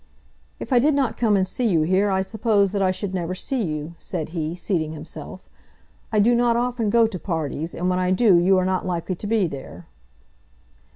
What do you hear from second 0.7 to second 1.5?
I did not come and